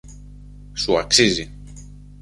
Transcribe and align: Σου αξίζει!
Σου 0.73 0.97
αξίζει! 0.99 1.51